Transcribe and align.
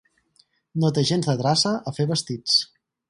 No 0.83 0.89
té 0.95 1.03
gens 1.09 1.29
de 1.31 1.35
traça 1.41 1.75
a 1.93 1.97
fer 1.99 2.07
vestits. 2.13 2.57